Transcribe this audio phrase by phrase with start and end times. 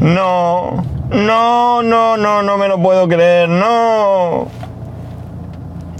[0.00, 4.48] No, no, no, no, no me lo puedo creer, no.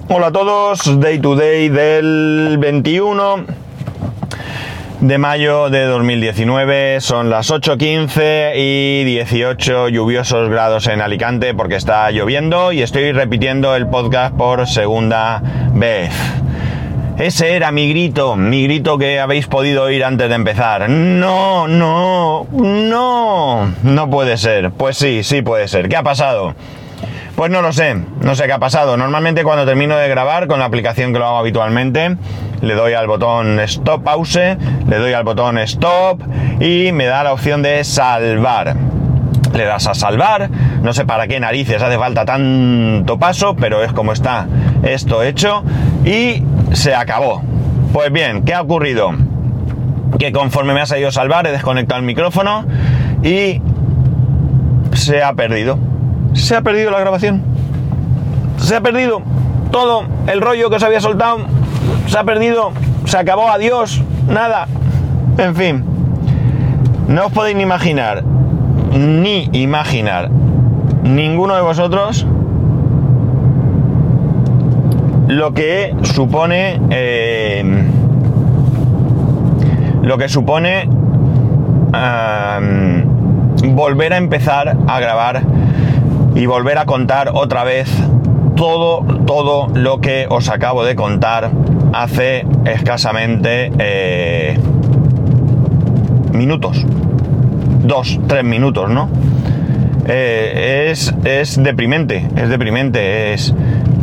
[0.09, 3.45] Hola a todos, Day to Day del 21
[5.01, 12.11] de mayo de 2019, son las 8.15 y 18 lluviosos grados en Alicante porque está
[12.11, 15.43] lloviendo y estoy repitiendo el podcast por segunda
[15.75, 16.11] vez.
[17.21, 20.89] Ese era mi grito, mi grito que habéis podido oír antes de empezar.
[20.89, 24.71] No, no, no, no puede ser.
[24.71, 25.91] Pues sí, sí puede ser.
[25.91, 26.55] ¿Qué ha pasado?
[27.37, 28.97] Pues no lo sé, no sé qué ha pasado.
[28.97, 32.17] Normalmente cuando termino de grabar con la aplicación que lo hago habitualmente,
[32.63, 34.57] le doy al botón stop pause,
[34.89, 36.23] le doy al botón stop
[36.59, 38.77] y me da la opción de salvar.
[39.55, 40.49] Le das a salvar,
[40.83, 44.47] no sé para qué narices hace falta tanto paso, pero es como está
[44.83, 45.65] esto hecho
[46.05, 47.43] y se acabó.
[47.93, 49.13] Pues bien, ¿qué ha ocurrido?
[50.19, 52.65] Que conforme me ha salido salvar he desconectado el micrófono
[53.23, 53.61] y
[54.93, 55.79] se ha perdido
[56.35, 57.43] se ha perdido la grabación.
[58.59, 59.23] Se ha perdido
[59.71, 61.39] todo el rollo que os había soltado.
[62.07, 62.73] Se ha perdido.
[63.07, 63.51] Se acabó.
[63.51, 64.03] Adiós.
[64.29, 64.67] Nada.
[65.39, 65.85] En fin.
[67.09, 68.23] No os podéis ni imaginar.
[68.93, 70.31] Ni imaginar.
[71.03, 72.27] Ninguno de vosotros.
[75.29, 76.81] Lo que supone.
[76.91, 77.65] Eh,
[80.03, 80.89] lo que supone.
[83.63, 85.43] volver a empezar a grabar
[86.35, 87.91] y volver a contar otra vez
[88.57, 91.51] todo, todo lo que os acabo de contar
[91.93, 94.59] hace escasamente eh,
[96.33, 96.85] minutos.
[97.91, 99.11] Dos, tres minutos, ¿no?
[100.07, 103.53] Eh, es, es deprimente, es deprimente, es...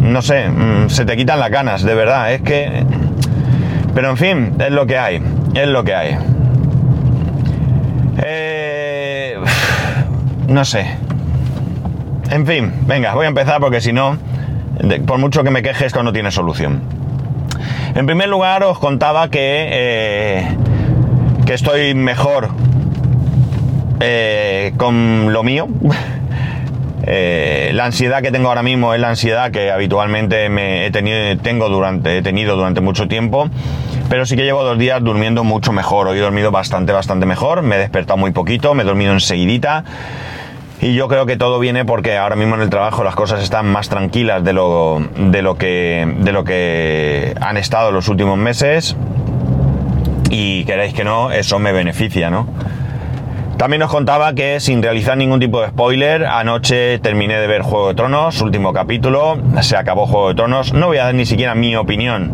[0.01, 2.83] No sé, mm, se te quitan las ganas, de verdad, es que...
[3.95, 5.21] Pero en fin, es lo que hay,
[5.53, 6.17] es lo que hay.
[8.17, 9.37] Eh,
[10.49, 10.85] no sé,
[12.29, 14.17] en fin, venga, voy a empezar porque si no,
[15.05, 16.81] por mucho que me queje, esto no tiene solución.
[17.95, 20.57] En primer lugar, os contaba que, eh,
[21.45, 22.49] que estoy mejor
[23.99, 25.67] eh, con lo mío.
[27.09, 31.37] Eh, la ansiedad que tengo ahora mismo es la ansiedad que habitualmente me he tenido,
[31.37, 33.49] tengo durante, he tenido durante mucho tiempo.
[34.09, 36.07] Pero sí que llevo dos días durmiendo mucho mejor.
[36.07, 37.61] Hoy he dormido bastante, bastante mejor.
[37.61, 39.85] Me he despertado muy poquito, me he dormido enseguidita.
[40.81, 43.67] Y yo creo que todo viene porque ahora mismo en el trabajo las cosas están
[43.67, 48.95] más tranquilas de lo, de lo, que, de lo que han estado los últimos meses.
[50.29, 52.47] Y queréis que no, eso me beneficia, ¿no?
[53.57, 57.89] También os contaba que sin realizar ningún tipo de spoiler, anoche terminé de ver Juego
[57.89, 60.73] de Tronos, último capítulo, se acabó Juego de Tronos.
[60.73, 62.31] No voy a dar ni siquiera mi opinión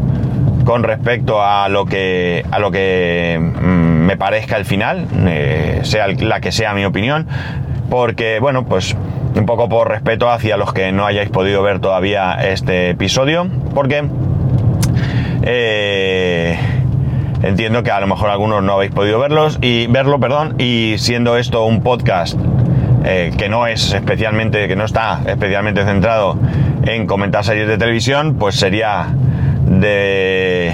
[0.65, 6.07] con respecto a lo que, a lo que mm, me parezca el final, eh, sea
[6.07, 7.27] la que sea mi opinión
[7.89, 8.95] porque, bueno, pues
[9.35, 14.03] un poco por respeto hacia los que no hayáis podido ver todavía este episodio, porque
[15.43, 16.57] eh,
[17.43, 21.37] entiendo que a lo mejor algunos no habéis podido verlos y verlo, perdón, y siendo
[21.37, 22.39] esto un podcast
[23.05, 26.39] eh, que no es especialmente, que no está especialmente centrado
[26.85, 29.07] en comentar series de televisión, pues sería
[29.65, 30.73] de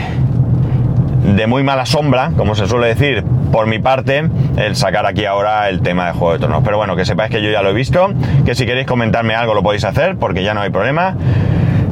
[1.35, 5.69] de muy mala sombra, como se suele decir, por mi parte, el sacar aquí ahora
[5.69, 6.63] el tema de Juego de Tronos.
[6.63, 8.09] Pero bueno, que sepáis que yo ya lo he visto,
[8.45, 11.15] que si queréis comentarme algo lo podéis hacer, porque ya no hay problema.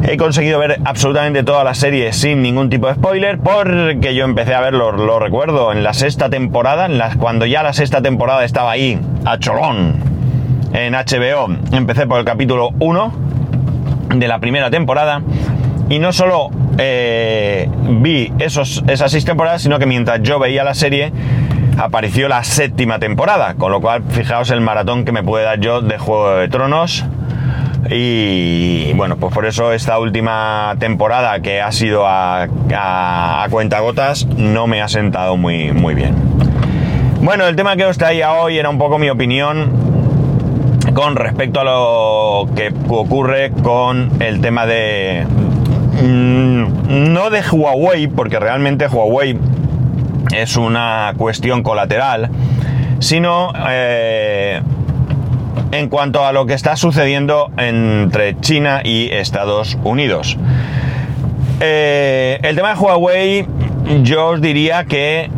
[0.03, 4.53] He conseguido ver absolutamente toda la serie sin ningún tipo de spoiler, porque yo empecé
[4.53, 6.87] a verlo, lo recuerdo, en la sexta temporada,
[7.17, 9.95] cuando ya la sexta temporada estaba ahí, a cholón,
[10.73, 11.47] en HBO.
[11.71, 13.13] Empecé por el capítulo 1
[14.15, 15.21] de la primera temporada,
[15.89, 17.69] y no solo eh,
[18.01, 21.11] vi esas seis temporadas, sino que mientras yo veía la serie,
[21.77, 23.55] apareció la séptima temporada.
[23.55, 27.05] Con lo cual, fijaos el maratón que me puede dar yo de Juego de Tronos.
[27.89, 34.25] Y bueno, pues por eso esta última temporada que ha sido a, a, cuenta gotas
[34.25, 36.15] no me ha sentado muy, muy bien.
[37.21, 39.71] Bueno, el tema que os traía hoy era un poco mi opinión
[40.93, 45.25] con respecto a lo que ocurre con el tema de,
[46.01, 49.37] Mm, no de Huawei, porque realmente Huawei
[50.31, 52.29] es una cuestión colateral,
[52.99, 54.61] sino eh,
[55.71, 60.37] en cuanto a lo que está sucediendo entre China y Estados Unidos.
[61.59, 63.47] Eh, el tema de Huawei,
[64.03, 65.29] yo os diría que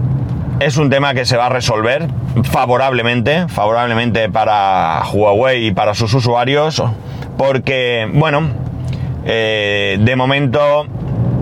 [0.60, 2.08] es un tema que se va a resolver
[2.44, 6.84] favorablemente, favorablemente para Huawei y para sus usuarios,
[7.38, 8.50] porque, bueno,
[9.26, 10.86] eh, de momento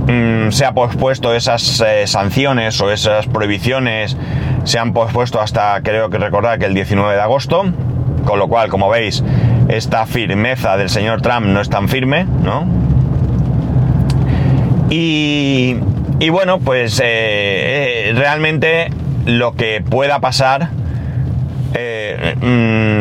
[0.07, 4.15] mm, se ha pospuesto esas eh, sanciones o esas prohibiciones,
[4.63, 7.65] se han pospuesto hasta creo que recordar que el 19 de agosto.
[8.27, 9.23] Con lo cual, como veis,
[9.69, 12.67] esta firmeza del señor Trump no es tan firme, ¿no?
[14.89, 15.77] Y,
[16.19, 18.89] y bueno, pues eh, realmente
[19.25, 20.71] lo que pueda pasar
[21.77, 22.35] eh,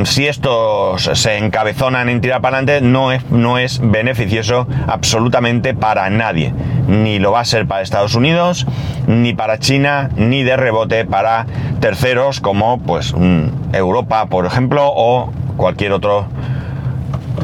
[0.01, 5.75] mm, si estos se encabezonan en tirar para adelante, no es, no es beneficioso absolutamente
[5.75, 6.53] para nadie.
[6.87, 8.67] Ni lo va a ser para Estados Unidos,
[9.07, 11.47] ni para China, ni de rebote para
[11.81, 16.27] terceros como pues mm, Europa, por ejemplo, o cualquier otro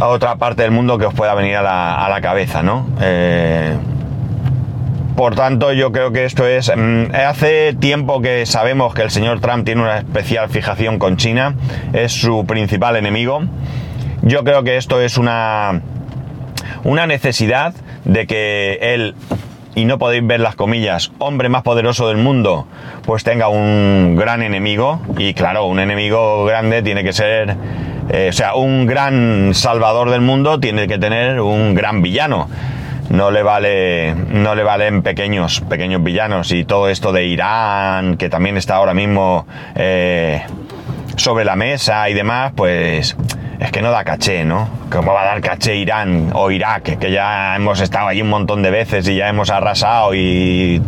[0.01, 2.87] otra parte del mundo que os pueda venir a la, cabeza, ¿no?
[3.01, 3.77] Eh,
[5.17, 6.73] por tanto, yo creo que esto es...
[6.75, 11.55] Mm, hace tiempo que sabemos que el señor Trump tiene una especial fijación con China,
[11.93, 13.43] es su principal enemigo.
[14.23, 15.83] Yo creo que esto es una,
[16.85, 17.75] una necesidad
[18.05, 19.15] de que él,
[19.75, 22.67] y no podéis ver las comillas, hombre más poderoso del mundo,
[23.05, 25.01] pues tenga un gran enemigo.
[25.19, 27.57] Y claro, un enemigo grande tiene que ser...
[28.11, 32.49] Eh, o sea, un gran salvador del mundo tiene que tener un gran villano
[33.13, 38.31] no le vale no le valen pequeños pequeños villanos y todo esto de Irán que
[38.31, 40.43] también está ahora mismo eh,
[41.17, 43.17] sobre la mesa y demás pues
[43.63, 44.69] es que no da caché, ¿no?
[44.91, 46.99] ¿Cómo va a dar caché Irán o Irak?
[46.99, 50.83] Que ya hemos estado allí un montón de veces y ya hemos arrasado y...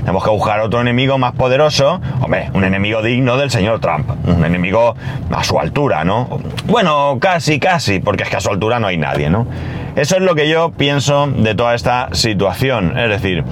[0.00, 2.00] tenemos que buscar otro enemigo más poderoso.
[2.20, 4.08] Hombre, un enemigo digno del señor Trump.
[4.24, 4.94] Un enemigo
[5.32, 6.40] a su altura, ¿no?
[6.66, 9.48] Bueno, casi, casi, porque es que a su altura no hay nadie, ¿no?
[9.96, 12.96] Eso es lo que yo pienso de toda esta situación.
[12.98, 13.44] Es decir,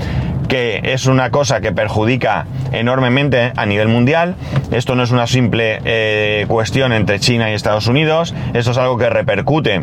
[0.49, 4.35] que es una cosa que perjudica enormemente a nivel mundial.
[4.71, 8.97] Esto no es una simple eh, cuestión entre China y Estados Unidos, esto es algo
[8.99, 9.83] que repercute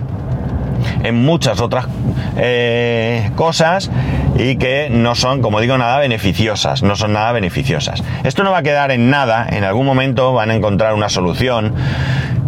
[1.04, 1.88] en muchas otras
[2.38, 3.92] eh, cosas
[4.38, 8.04] y que no son, como digo, nada beneficiosas, no son nada beneficiosas.
[8.24, 11.74] Esto no va a quedar en nada, en algún momento van a encontrar una solución.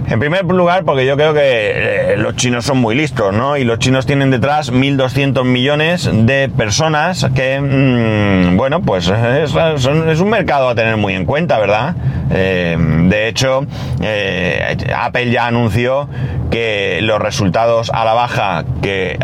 [0.10, 3.58] En primer lugar, porque yo creo que eh, los chinos son muy listos, ¿no?
[3.58, 10.30] Y los chinos tienen detrás 1.200 millones de personas que, mm, bueno, pues es, un
[10.30, 11.96] mercado a tener muy en cuenta, ¿verdad?
[12.32, 12.78] Eh,
[13.10, 13.66] de hecho,
[14.02, 16.08] eh, Apple ya anunció
[16.52, 19.20] que los resultados a la baja que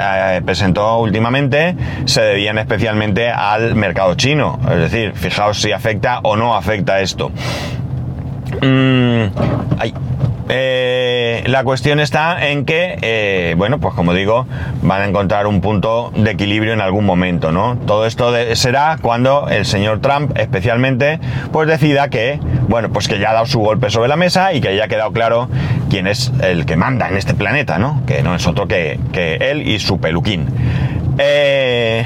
[0.45, 4.59] presentó últimamente se debían especialmente al mercado chino.
[4.69, 7.31] Es decir, fijaos si afecta o no afecta esto.
[8.62, 9.27] Mm,
[10.50, 14.45] eh, la cuestión está en que, eh, bueno, pues como digo,
[14.81, 17.78] van a encontrar un punto de equilibrio en algún momento, ¿no?
[17.86, 21.19] Todo esto será cuando el señor Trump, especialmente,
[21.51, 24.62] pues decida que, bueno, pues que ya ha dado su golpe sobre la mesa y
[24.62, 25.50] que haya quedado claro
[25.90, 28.01] quién es el que manda en este planeta, ¿no?
[28.06, 30.48] Que no es otro que, él y su peluquín.
[31.18, 32.06] Eh,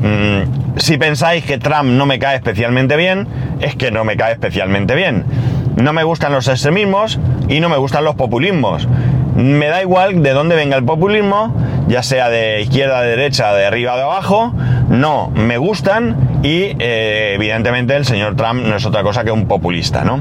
[0.00, 3.28] mm, si pensáis que Trump no me cae especialmente bien,
[3.60, 5.24] es que no me cae especialmente bien
[5.76, 7.18] no me gustan los extremismos
[7.48, 8.88] y no me gustan los populismos.
[9.36, 11.54] Me da igual de dónde venga el populismo,
[11.88, 14.54] ya sea de izquierda, de derecha, de arriba, de abajo,
[14.88, 19.46] no me gustan y eh, evidentemente el señor Trump no es otra cosa que un
[19.46, 20.20] populista, ¿no?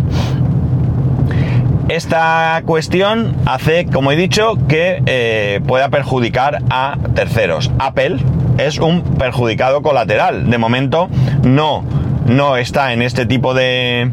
[1.89, 7.71] Esta cuestión hace, como he dicho, que eh, pueda perjudicar a terceros.
[7.77, 8.17] Apple
[8.57, 10.49] es un perjudicado colateral.
[10.49, 11.09] De momento
[11.43, 11.83] no,
[12.25, 14.11] no está en este tipo de,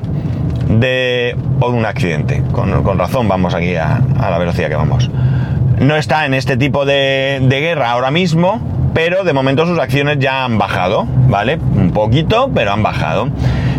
[0.78, 2.43] de o un accidente.
[2.52, 5.11] Con, razón vamos aquí a, la velocidad que vamos.
[5.78, 8.61] No está en este tipo de, de guerra ahora mismo,
[8.94, 11.59] pero de momento sus acciones ya han bajado, ¿vale?
[11.76, 13.28] Un poquito, pero han bajado.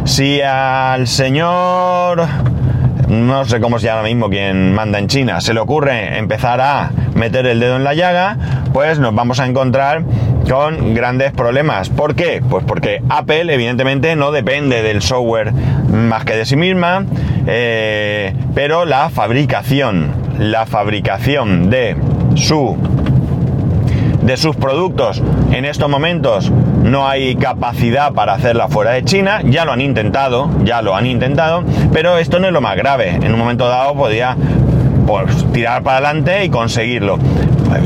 [0.04, 2.28] Si al señor
[3.12, 6.62] no sé cómo se llama ahora mismo quien manda en China, se le ocurre empezar
[6.62, 8.38] a meter el dedo en la llaga,
[8.72, 10.04] pues nos vamos a encontrar
[10.50, 11.90] con grandes problemas.
[11.90, 12.42] ¿Por qué?
[12.48, 17.06] Pues porque Apple evidentemente no depende del software más que de sí misma,
[17.48, 21.96] eh, pero la fabricación, la fabricación de
[22.36, 22.78] su
[24.22, 25.22] de sus productos
[25.52, 30.50] en estos momentos no hay capacidad para hacerla fuera de China, ya lo han intentado,
[30.64, 33.10] ya lo han intentado, pero esto no es lo más grave.
[33.10, 34.38] En un momento dado podía
[35.08, 37.18] pues, tirar para adelante y conseguirlo.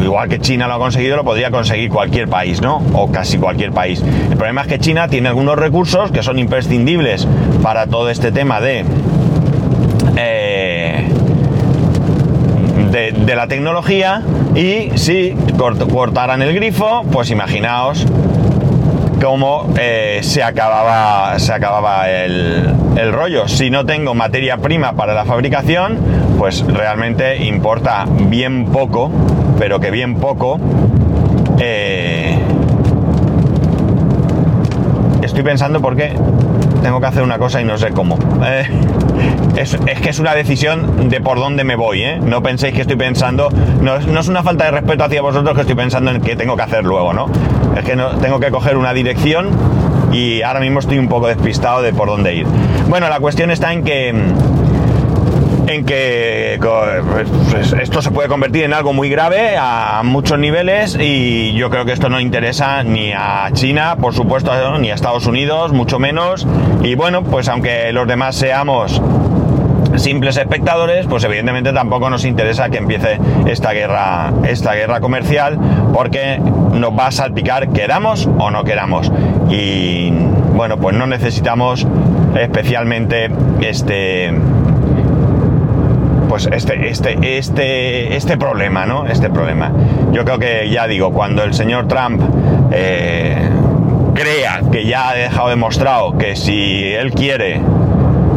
[0.02, 2.82] Igual que China lo ha conseguido, lo podría conseguir cualquier país, ¿no?
[2.94, 4.02] O casi cualquier país.
[4.02, 7.28] El problema es que China tiene algunos recursos que son imprescindibles
[7.62, 8.86] para todo este tema de...
[10.18, 11.10] Eh,
[12.92, 14.22] de, la tecnología
[14.56, 18.06] y si cortaran el grifo, pues imaginaos
[19.22, 22.74] cómo eh, se acababa, se acababa el,
[23.12, 23.48] rollo.
[23.48, 25.98] Si no tengo materia prima para la fabricación,
[26.38, 29.12] pues realmente importa bien poco,
[29.60, 30.60] pero que bien poco.
[31.60, 32.38] Eh,
[35.22, 36.14] estoy pensando por qué
[36.82, 38.18] tengo que hacer una cosa y no sé cómo.
[38.46, 38.68] Eh,
[39.58, 42.20] es, que es una decisión de por dónde me voy, ¿eh?
[42.22, 43.50] No penséis que estoy pensando,
[43.82, 46.62] no, es una falta de respeto hacia vosotros que estoy pensando en qué tengo que
[46.62, 47.28] hacer luego, ¿no?
[47.76, 49.50] Es que no, tengo que coger una dirección
[50.12, 52.48] y ahora mismo estoy un poco despistado de por dónde ir.
[52.88, 54.14] Bueno, la cuestión está en que
[55.68, 56.60] en que
[57.52, 61.86] pues, esto se puede convertir en algo muy grave a muchos niveles y yo creo
[61.86, 66.48] que esto no interesa ni a China, por supuesto, ni a Estados Unidos, mucho menos.
[66.84, 69.02] Y bueno, pues aunque los demás seamos
[69.98, 75.58] simples espectadores, pues evidentemente tampoco nos interesa que empiece esta guerra, esta guerra comercial,
[75.94, 79.12] porque nos va a salpicar, queramos o no queramos.
[79.50, 80.12] Y
[80.54, 81.88] bueno, pues no necesitamos
[82.36, 83.30] especialmente
[83.62, 84.34] este
[86.36, 89.08] pues este, este, este, este problema, ¿no?
[89.08, 89.72] Este problema.
[90.12, 92.22] Yo creo que ya digo, cuando el señor Trump
[92.74, 93.38] eh,
[94.14, 97.62] crea que ya ha dejado demostrado que si él quiere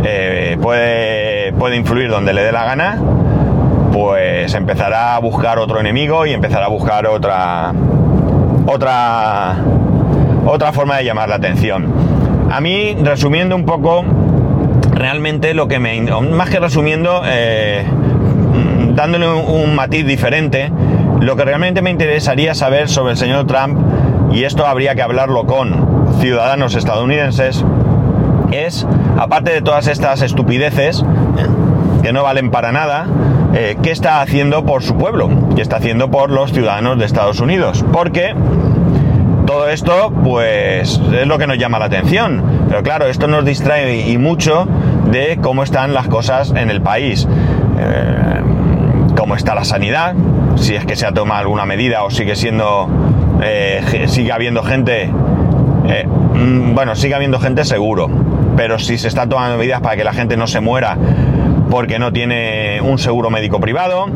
[0.04, 3.02] eh, puede, puede influir donde le dé la gana,
[3.92, 7.72] pues empezará a buscar otro enemigo y empezará a buscar otra
[8.64, 9.56] otra
[10.46, 11.92] otra forma de llamar la atención.
[12.48, 14.04] A mí, resumiendo un poco,
[14.98, 16.00] realmente lo que me...
[16.00, 17.84] Más que resumiendo, eh,
[18.94, 20.70] dándole un, matiz diferente,
[21.20, 23.78] lo que realmente me interesaría saber sobre el señor Trump,
[24.32, 27.64] y esto habría que hablarlo con ciudadanos estadounidenses,
[28.50, 28.86] es,
[29.18, 31.04] aparte de todas estas estupideces,
[32.02, 33.06] que no valen para nada,
[33.54, 35.30] eh, ¿qué está haciendo por su pueblo?
[35.56, 37.84] ¿Qué está haciendo por los ciudadanos de Estados Unidos?
[37.92, 38.34] Porque
[39.46, 42.42] todo esto, pues, es lo que nos llama la atención.
[42.68, 44.68] Pero claro, esto nos distrae y mucho
[45.06, 47.26] de cómo están las cosas en el país.
[47.78, 48.42] Eh,
[49.18, 50.14] cómo está la sanidad,
[50.56, 52.88] si es que se ha tomado alguna medida o sigue siendo,
[53.42, 55.10] eh, sigue habiendo gente,
[55.88, 58.08] eh, mm, bueno, sigue habiendo gente seguro,
[58.56, 60.96] pero si se están tomando medidas para que la gente no se muera
[61.68, 64.06] porque no tiene un seguro médico privado,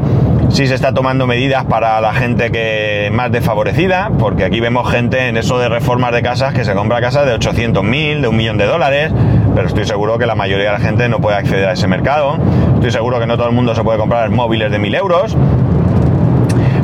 [0.52, 5.28] si se está tomando medidas para la gente que más desfavorecida, porque aquí vemos gente
[5.28, 8.58] en eso de reformas de casas que se compra casas de 800.000, de un millón
[8.58, 9.10] de dólares,
[9.54, 12.36] pero estoy seguro que la mayoría de la gente no puede acceder a ese mercado.
[12.74, 15.36] Estoy seguro que no todo el mundo se puede comprar móviles de 1.000 euros.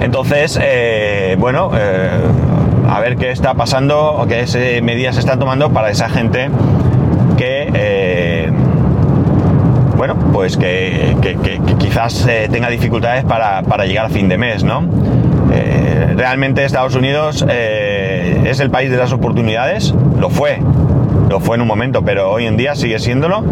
[0.01, 2.11] Entonces, eh, bueno, eh,
[2.89, 6.49] a ver qué está pasando o qué medidas se están tomando para esa gente
[7.37, 7.71] que...
[7.75, 8.51] Eh,
[9.99, 11.17] bueno, pues que,
[11.79, 14.85] quizás eh, tenga dificultades para, llegar a fin de mes, ¿no?
[15.53, 20.61] Eh, realmente Estados Unidos eh, es el país de las oportunidades, lo fue,
[21.29, 23.43] lo fue en un momento, pero hoy en día sigue siéndolo,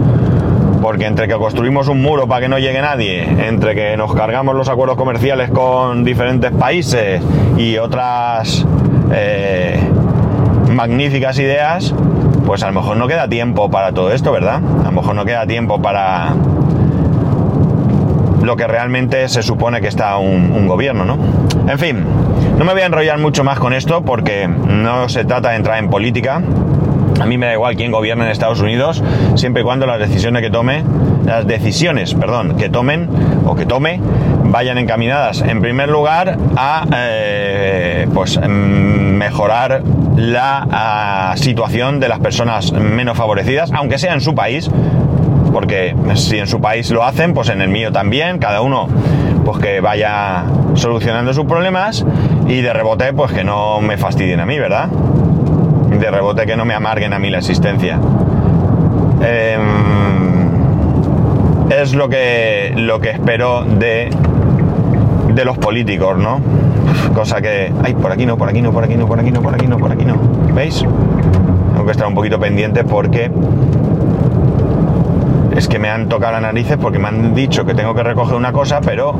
[0.80, 4.54] porque entre que construimos un muro para que no llegue nadie, entre que nos cargamos
[4.54, 7.20] los acuerdos comerciales con diferentes países
[7.58, 8.64] y otras
[10.70, 11.92] magníficas ideas,
[12.46, 14.62] pues a lo mejor no queda tiempo para todo esto, ¿verdad?
[14.80, 16.32] A lo mejor no queda tiempo para
[18.40, 21.18] lo que realmente se supone que está un, gobierno, ¿no?
[21.68, 22.04] En fin,
[22.56, 25.78] no me voy a enrollar mucho más con esto porque no se trata de entrar
[25.78, 26.40] en política.
[27.20, 29.02] A mí me da igual quién gobierna en Estados Unidos,
[29.36, 30.84] siempre y cuando las decisiones que tome,
[31.24, 33.08] las decisiones, perdón, que tomen
[33.46, 34.00] o que tome
[34.44, 39.82] vayan encaminadas en primer lugar a eh, pues mejorar
[40.16, 44.70] la ah, situación de las personas menos favorecidas, aunque sea en su país,
[45.52, 48.88] porque si en su país lo hacen, pues en el mío también, cada uno
[49.44, 50.44] pues que vaya
[50.74, 52.04] solucionando sus problemas
[52.48, 54.88] y de rebote pues que no me fastidien a mí, ¿verdad?
[55.98, 57.98] De rebote que no me amarguen a mí la existencia.
[59.22, 59.60] Em,
[61.70, 64.10] es lo que, lo que espero de,
[65.34, 66.40] de los políticos, ¿no?
[67.14, 67.72] Cosa que...
[67.82, 69.66] Ay, por aquí no, por aquí no, por aquí no, por aquí no, por aquí
[69.66, 70.16] no, por aquí no.
[70.54, 70.84] ¿Veis?
[71.72, 73.30] Tengo que estar un poquito pendiente porque...
[75.56, 78.34] Es que me han tocado las narices porque me han dicho que tengo que recoger
[78.36, 79.18] una cosa, pero...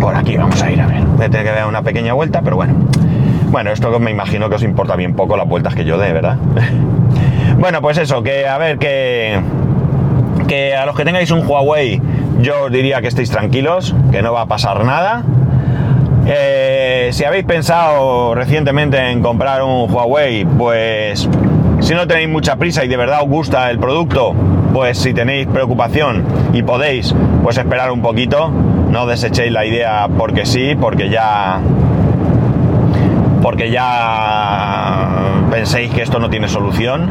[0.00, 1.02] Por aquí vamos a ir a ver.
[1.02, 2.74] Voy a tener que dar una pequeña vuelta, pero bueno.
[3.46, 6.36] Bueno, esto me imagino que os importa bien poco las vueltas que yo dé, ¿verdad?
[7.58, 9.40] bueno, pues eso, que a ver, que...
[10.48, 12.00] Que a los que tengáis un Huawei,
[12.40, 15.24] yo os diría que estéis tranquilos, que no va a pasar nada
[16.28, 21.28] eh, si habéis pensado recientemente en comprar un Huawei, pues
[21.78, 24.34] si no tenéis mucha prisa y de verdad os gusta el producto,
[24.74, 28.48] pues si tenéis preocupación y podéis, pues esperar un poquito,
[28.90, 31.60] no desechéis la idea porque sí, porque ya
[33.46, 35.06] porque ya
[35.52, 37.08] penséis que esto no tiene solución.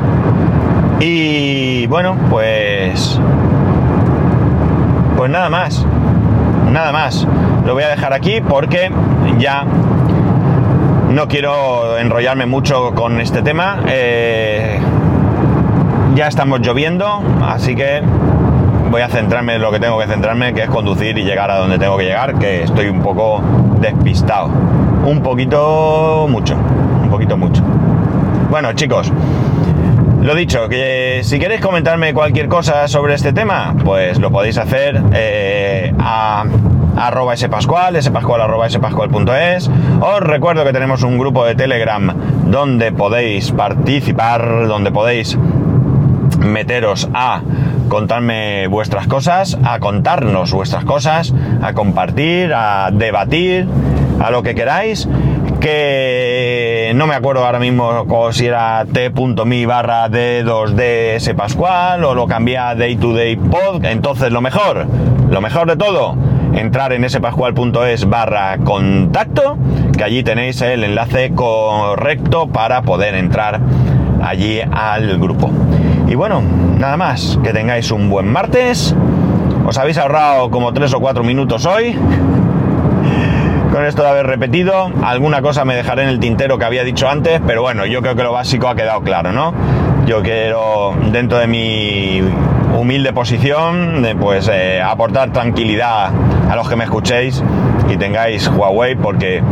[0.99, 3.17] Y bueno, pues
[5.15, 5.85] pues nada más
[6.69, 7.25] nada más.
[7.65, 8.91] Lo voy a dejar aquí porque
[9.37, 9.63] ya
[11.09, 13.79] no quiero enrollarme mucho con este tema.
[13.87, 14.77] Eh,
[16.15, 18.01] ya estamos lloviendo, así que
[18.91, 21.59] voy a centrarme en lo que tengo que centrarme, que es conducir y llegar a
[21.59, 23.41] donde tengo que llegar, que estoy un poco
[23.79, 24.74] despistado.
[25.05, 27.61] Un poquito mucho, un poquito mucho.
[28.49, 29.11] Bueno, chicos,
[30.23, 34.99] lo dicho, que si queréis comentarme cualquier cosa sobre este tema, pues lo podéis hacer
[35.13, 36.45] eh, a
[36.97, 38.41] arroba spascual, spascual.
[40.01, 42.11] Os recuerdo que tenemos un grupo de Telegram
[42.45, 45.37] donde podéis participar, donde podéis
[46.39, 47.41] meteros a
[47.89, 51.31] contarme vuestras cosas, a contarnos vuestras cosas,
[51.61, 53.67] a compartir, a debatir,
[54.19, 55.07] a lo que queráis
[55.59, 62.57] que no me acuerdo ahora mismo si era t.mi barra d2ds pascual o lo cambié
[62.59, 63.83] a day to day pod.
[63.83, 64.85] Entonces lo mejor,
[65.29, 66.15] lo mejor de todo,
[66.53, 69.57] entrar en spascual.es barra contacto,
[69.97, 73.59] que allí tenéis el enlace correcto para poder entrar
[74.21, 75.49] allí al grupo.
[76.07, 76.43] Y bueno,
[76.77, 78.95] nada más, que tengáis un buen martes.
[79.65, 81.97] Os habéis ahorrado como 3 o 4 minutos hoy
[83.75, 84.89] con esto de haber repetido.
[85.03, 88.15] Alguna cosa me dejaré en el tintero que había dicho antes, pero bueno, yo creo
[88.15, 89.53] que lo básico ha quedado claro, ¿no?
[90.05, 92.21] Yo quiero, dentro de mi
[92.73, 96.09] humilde posición, pues eh, aportar tranquilidad
[96.49, 97.43] a los que me escuchéis
[97.89, 99.43] y tengáis Huawei, porque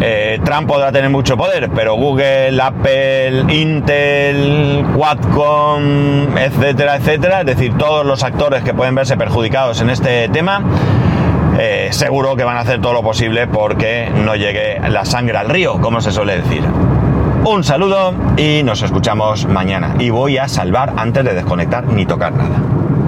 [0.00, 7.76] eh, Trump podrá tener mucho poder, pero Google, Apple, Intel, Quadcom, etcétera, etcétera, es decir,
[7.76, 10.62] todos los actores que pueden verse perjudicados en este tema,
[11.58, 15.48] eh, seguro que van a hacer todo lo posible porque no llegue la sangre al
[15.48, 16.62] río, como se suele decir.
[17.44, 19.94] Un saludo y nos escuchamos mañana.
[19.98, 22.60] Y voy a salvar antes de desconectar ni tocar nada.